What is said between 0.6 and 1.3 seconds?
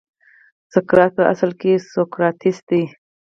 سقراط په